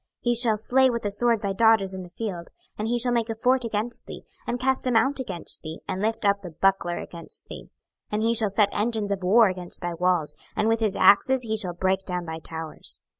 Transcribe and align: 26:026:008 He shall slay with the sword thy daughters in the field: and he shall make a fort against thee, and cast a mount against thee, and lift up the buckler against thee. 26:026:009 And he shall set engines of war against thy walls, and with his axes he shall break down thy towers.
26:026:008 0.01 0.07
He 0.21 0.35
shall 0.35 0.57
slay 0.57 0.89
with 0.89 1.01
the 1.03 1.11
sword 1.11 1.41
thy 1.43 1.53
daughters 1.53 1.93
in 1.93 2.01
the 2.01 2.09
field: 2.09 2.47
and 2.75 2.87
he 2.87 2.97
shall 2.97 3.11
make 3.11 3.29
a 3.29 3.35
fort 3.35 3.63
against 3.63 4.07
thee, 4.07 4.23
and 4.47 4.59
cast 4.59 4.87
a 4.87 4.91
mount 4.91 5.19
against 5.19 5.61
thee, 5.61 5.81
and 5.87 6.01
lift 6.01 6.25
up 6.25 6.41
the 6.41 6.49
buckler 6.49 6.97
against 6.97 7.45
thee. 7.49 7.65
26:026:009 8.11 8.13
And 8.13 8.23
he 8.23 8.33
shall 8.33 8.49
set 8.49 8.69
engines 8.73 9.11
of 9.11 9.21
war 9.21 9.47
against 9.47 9.79
thy 9.83 9.93
walls, 9.93 10.35
and 10.55 10.67
with 10.67 10.79
his 10.79 10.95
axes 10.97 11.43
he 11.43 11.55
shall 11.55 11.73
break 11.73 12.03
down 12.03 12.25
thy 12.25 12.39
towers. 12.39 12.99